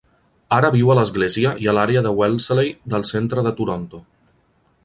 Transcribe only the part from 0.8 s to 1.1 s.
a